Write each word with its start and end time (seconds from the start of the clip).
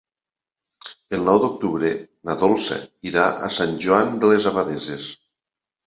El 1.17 1.21
nou 1.27 1.41
d'octubre 1.43 1.91
na 2.31 2.37
Dolça 2.45 2.81
irà 3.13 3.29
a 3.29 3.53
Sant 3.61 3.79
Joan 3.87 4.15
de 4.25 4.35
les 4.37 4.53
Abadesses. 4.55 5.11